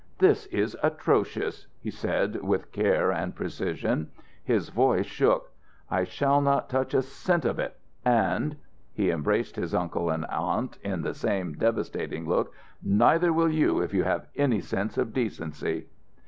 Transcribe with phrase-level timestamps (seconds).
[0.17, 4.09] "This is atrocious!" he said, with care and precision.
[4.43, 5.51] His voice shook.
[5.91, 8.55] "I shall not touch a cent of it and"
[8.93, 12.51] he embraced his uncle and aunt in the same devastating look
[12.81, 15.85] "neither will you if you have any sense of decency."